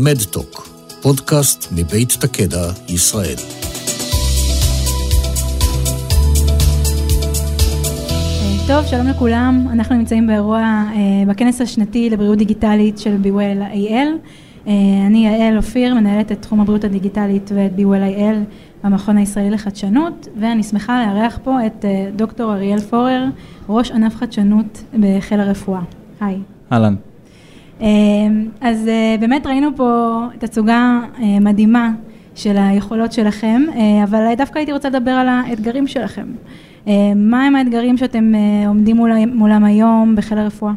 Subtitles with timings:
[0.00, 0.68] מדטוק,
[1.02, 3.36] פודקאסט מבית תקדע, ישראל.
[8.66, 9.66] טוב, שלום לכולם.
[9.72, 14.28] אנחנו נמצאים באירוע, אה, בכנס השנתי לבריאות דיגיטלית של BWL IL.
[14.66, 14.72] אה,
[15.06, 18.54] אני יעל אופיר, מנהלת את תחום הבריאות הדיגיטלית ואת BWL IL
[18.84, 23.24] במכון הישראלי לחדשנות, ואני שמחה לארח פה את אה, דוקטור אריאל פורר,
[23.68, 25.80] ראש ענף חדשנות בחיל הרפואה.
[26.20, 26.38] היי.
[26.72, 26.94] אהלן.
[28.60, 28.90] אז
[29.20, 31.00] באמת ראינו פה תצוגה
[31.40, 31.90] מדהימה
[32.34, 33.62] של היכולות שלכם,
[34.04, 36.26] אבל דווקא הייתי רוצה לדבר על האתגרים שלכם.
[36.88, 38.96] אה, מה הם האתגרים שאתם אה, עומדים
[39.34, 40.72] מולם היום בחיל הרפואה?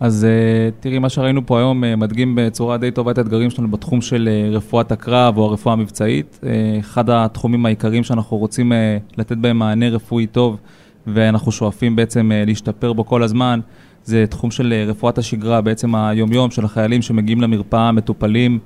[0.00, 4.00] אז אה, תראי, מה שראינו פה היום מדגים בצורה די טובה את האתגרים שלנו בתחום
[4.00, 6.40] של רפואת הקרב או הרפואה המבצעית.
[6.80, 8.72] אחד התחומים העיקריים שאנחנו רוצים
[9.18, 10.56] לתת בהם מענה רפואי טוב
[11.06, 13.60] ואנחנו שואפים בעצם להשתפר בו כל הזמן,
[14.06, 18.58] זה תחום של רפואת השגרה, בעצם היומיום של החיילים שמגיעים למרפאה, מטופלים,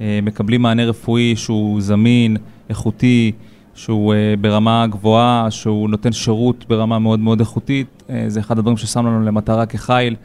[0.00, 2.36] מקבלים מענה רפואי שהוא זמין,
[2.70, 3.32] איכותי.
[3.74, 8.02] שהוא uh, ברמה גבוהה, שהוא נותן שירות ברמה מאוד מאוד איכותית.
[8.26, 10.16] זה אחד הדברים ששם לנו למטרה כחיל,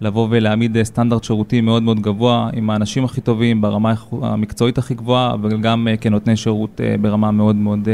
[0.00, 5.34] לבוא ולהעמיד סטנדרט שירותי מאוד מאוד גבוה, עם האנשים הכי טובים, ברמה המקצועית הכי גבוהה,
[5.34, 7.88] אבל גם כנותני שירות ברמה מאוד מאוד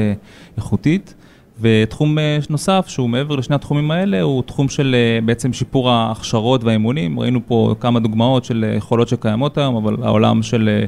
[0.57, 1.15] איכותית.
[1.63, 6.65] ותחום uh, נוסף, שהוא מעבר לשני התחומים האלה, הוא תחום של uh, בעצם שיפור ההכשרות
[6.65, 7.21] והאימונים.
[7.21, 10.85] ראינו פה כמה דוגמאות של יכולות שקיימות היום, אבל העולם של...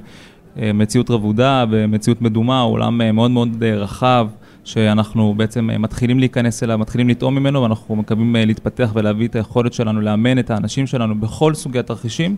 [0.59, 4.29] אה, מציאות רבודה ומציאות מדומה, עולם אה, מאוד מאוד אה, רחב,
[4.65, 10.01] שאנחנו בעצם מתחילים להיכנס אליו, מתחילים לטעום ממנו, ואנחנו מקווים להתפתח ולהביא את היכולת שלנו
[10.01, 12.37] לאמן את האנשים שלנו בכל סוגי התרחישים,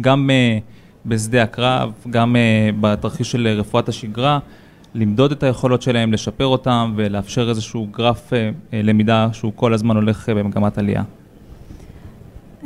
[0.00, 0.30] גם
[1.06, 2.36] בשדה הקרב, גם
[2.80, 4.38] בתרחיש של רפואת השגרה,
[4.96, 8.32] למדוד את היכולות שלהם, לשפר אותם ולאפשר איזשהו גרף
[8.72, 11.02] למידה שהוא כל הזמן הולך במגמת עלייה.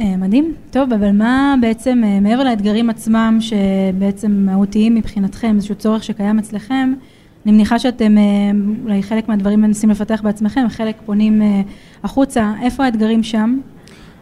[0.00, 0.54] אה, מדהים.
[0.70, 6.92] טוב, אבל מה בעצם, אה, מעבר לאתגרים עצמם, שבעצם מהותיים מבחינתכם, איזשהו צורך שקיים אצלכם,
[7.44, 8.22] אני מניחה שאתם אה,
[8.84, 11.42] אולי חלק מהדברים מנסים לפתח בעצמכם, חלק פונים
[12.04, 12.52] החוצה.
[12.62, 13.58] איפה האתגרים שם?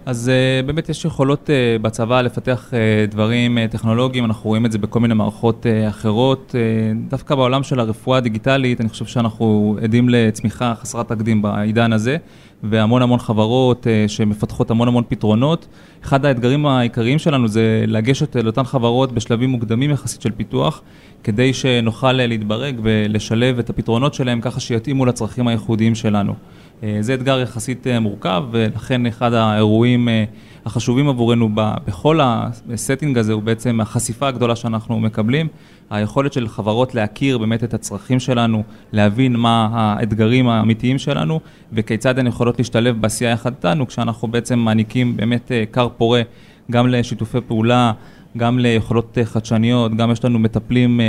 [0.08, 4.72] אז uh, באמת יש יכולות uh, בצבא לפתח uh, דברים uh, טכנולוגיים, אנחנו רואים את
[4.72, 6.54] זה בכל מיני מערכות uh, אחרות.
[6.54, 12.16] Uh, דווקא בעולם של הרפואה הדיגיטלית, אני חושב שאנחנו עדים לצמיחה חסרת תקדים בעידן הזה,
[12.62, 15.66] והמון המון חברות uh, שמפתחות המון המון פתרונות.
[16.04, 20.82] אחד האתגרים העיקריים שלנו זה לגשת לאותן חברות בשלבים מוקדמים יחסית של פיתוח,
[21.24, 26.34] כדי שנוכל להתברג ולשלב את הפתרונות שלהם ככה שיתאימו לצרכים הייחודיים שלנו.
[26.82, 30.24] אה, זה אתגר יחסית אה, מורכב, ולכן אחד האירועים אה,
[30.66, 35.48] החשובים עבורנו בכל הסטינג הזה הוא בעצם החשיפה הגדולה שאנחנו מקבלים,
[35.90, 41.40] היכולת של חברות להכיר באמת את הצרכים שלנו, להבין מה האתגרים האמיתיים שלנו,
[41.72, 46.22] וכיצד הן יכולות להשתלב בעשייה יחד איתנו, כשאנחנו בעצם מעניקים באמת כר פורה
[46.70, 47.92] גם לשיתופי פעולה.
[48.36, 51.00] גם ליכולות חדשניות, גם יש לנו מטפלים,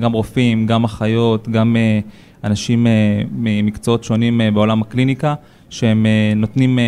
[0.00, 1.76] גם רופאים, גם אחיות, גם
[2.44, 5.34] אנשים אה, ממקצועות שונים אה, בעולם הקליניקה,
[5.70, 6.78] שהם אה, נותנים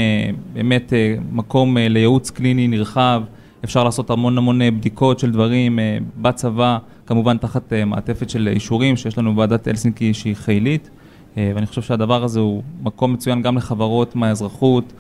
[0.53, 0.93] באמת
[1.33, 3.23] מקום לייעוץ קליני נרחב,
[3.65, 5.79] אפשר לעשות המון המון בדיקות של דברים
[6.17, 10.91] בצבא, כמובן תחת מעטפת של אישורים, שיש לנו ועדת הלסינקי שהיא חילית.
[11.37, 14.93] ואני חושב שהדבר הזה הוא מקום מצוין גם לחברות מהאזרחות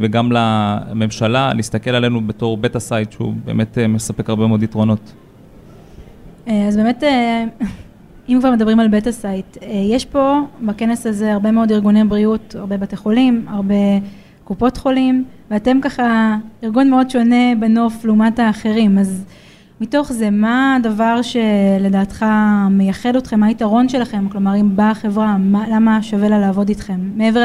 [0.00, 5.12] וגם לממשלה, להסתכל עלינו בתור beta site שהוא באמת מספק הרבה מאוד יתרונות.
[6.46, 7.04] אז באמת
[8.30, 12.54] אם כבר מדברים על beta site, אה, יש פה בכנס הזה הרבה מאוד ארגוני בריאות,
[12.58, 13.74] הרבה בתי חולים, הרבה
[14.44, 19.24] קופות חולים, ואתם ככה ארגון מאוד שונה בנוף לעומת האחרים, אז
[19.80, 22.26] מתוך זה, מה הדבר שלדעתך
[22.70, 25.36] מייחד אתכם, מה היתרון שלכם, כלומר אם באה חברה,
[25.72, 27.44] למה שווה לה לעבוד איתכם, מעבר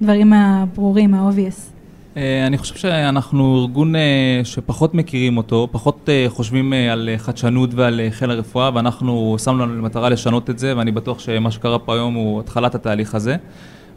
[0.00, 1.72] לדברים הברורים, ה-obvious?
[2.16, 8.00] אה, אני חושב שאנחנו ארגון אה, שפחות מכירים אותו, פחות אה, חושבים על חדשנות ועל
[8.10, 12.14] חיל הרפואה, ואנחנו שמנו לנו למטרה לשנות את זה, ואני בטוח שמה שקרה פה היום
[12.14, 13.36] הוא התחלת התהליך הזה.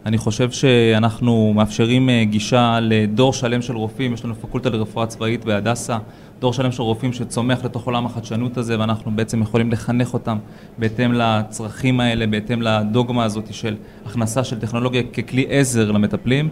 [0.06, 5.98] אני חושב שאנחנו מאפשרים גישה לדור שלם של רופאים, יש לנו פקולטה לרפואה צבאית בהדסה,
[6.40, 10.38] דור שלם של רופאים שצומח לתוך עולם החדשנות הזה, ואנחנו בעצם יכולים לחנך אותם
[10.78, 16.48] בהתאם לצרכים האלה, בהתאם לדוגמה הזאת של הכנסה של טכנולוגיה ככלי עזר למטפלים.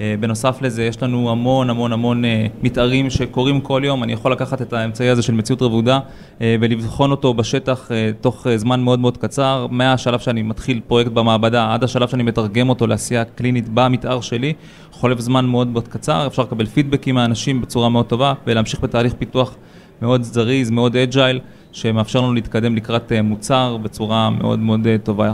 [0.00, 4.02] אה, בנוסף לזה, יש לנו המון המון המון אה, מתארים שקורים כל יום.
[4.02, 6.00] אני יכול לקחת את האמצעי הזה של מציאות רבודה
[6.40, 7.90] אה, ולבחון אותו בשטח
[8.20, 12.86] תוך זמן מאוד מאוד קצר, מהשלב שאני מתחיל פרויקט במעבדה עד השלב שאני מתרגם אותו
[12.86, 14.52] לעשייה קלינית במתאר שלי,
[14.92, 19.56] חולף זמן מאוד מאוד קצר, אפשר לקבל פידבקים מהאנשים בצורה מאוד טובה ולהמשיך בתהליך פיתוח
[20.02, 21.40] מאוד זריז, מאוד אג'ייל,
[21.72, 25.32] שמאפשר לנו להתקדם לקראת מוצר בצורה מאוד מאוד טובה.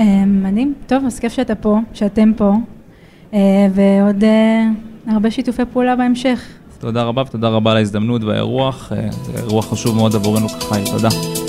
[0.00, 0.74] אה, מדהים.
[0.86, 2.52] טוב, אז כיף שאתה פה, שאתם פה,
[3.34, 4.64] אה, ועוד אה,
[5.06, 6.42] הרבה שיתופי פעולה בהמשך.
[6.78, 8.92] תודה רבה ותודה רבה על ההזדמנות והאירוח,
[9.22, 11.39] זה אירוח חשוב מאוד עבורנו כחי, תודה.